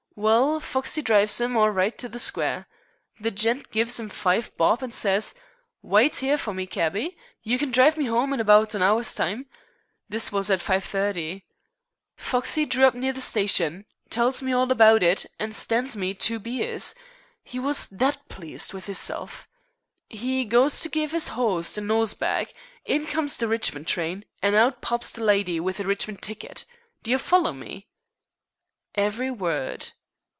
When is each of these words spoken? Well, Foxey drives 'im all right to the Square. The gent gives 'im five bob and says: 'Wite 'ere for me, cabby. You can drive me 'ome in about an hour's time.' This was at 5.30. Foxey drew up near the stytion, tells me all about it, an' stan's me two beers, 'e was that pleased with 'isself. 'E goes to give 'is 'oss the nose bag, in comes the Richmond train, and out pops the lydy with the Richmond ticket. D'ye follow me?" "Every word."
Well, 0.13 0.59
Foxey 0.59 1.01
drives 1.01 1.39
'im 1.41 1.55
all 1.55 1.71
right 1.71 1.97
to 1.97 2.07
the 2.09 2.19
Square. 2.19 2.67
The 3.21 3.31
gent 3.31 3.71
gives 3.71 3.97
'im 3.99 4.09
five 4.09 4.55
bob 4.57 4.83
and 4.83 4.93
says: 4.93 5.33
'Wite 5.81 6.21
'ere 6.21 6.37
for 6.37 6.53
me, 6.53 6.67
cabby. 6.67 7.17
You 7.41 7.57
can 7.57 7.71
drive 7.71 7.97
me 7.97 8.07
'ome 8.09 8.33
in 8.33 8.39
about 8.41 8.75
an 8.75 8.83
hour's 8.83 9.15
time.' 9.15 9.47
This 10.09 10.29
was 10.31 10.51
at 10.51 10.59
5.30. 10.59 11.43
Foxey 12.17 12.65
drew 12.65 12.85
up 12.85 12.93
near 12.93 13.13
the 13.13 13.21
stytion, 13.21 13.85
tells 14.09 14.41
me 14.43 14.53
all 14.53 14.69
about 14.69 15.01
it, 15.01 15.25
an' 15.39 15.53
stan's 15.53 15.95
me 15.95 16.13
two 16.13 16.37
beers, 16.39 16.93
'e 17.51 17.57
was 17.57 17.87
that 17.87 18.27
pleased 18.27 18.73
with 18.73 18.89
'isself. 18.89 19.47
'E 20.11 20.43
goes 20.43 20.81
to 20.81 20.89
give 20.89 21.15
'is 21.15 21.31
'oss 21.31 21.71
the 21.73 21.81
nose 21.81 22.13
bag, 22.13 22.53
in 22.85 23.07
comes 23.07 23.37
the 23.37 23.47
Richmond 23.47 23.87
train, 23.87 24.25
and 24.43 24.53
out 24.55 24.81
pops 24.81 25.09
the 25.09 25.23
lydy 25.23 25.59
with 25.59 25.77
the 25.77 25.85
Richmond 25.85 26.21
ticket. 26.21 26.65
D'ye 27.01 27.17
follow 27.17 27.53
me?" 27.53 27.87
"Every 28.93 29.31
word." 29.31 29.87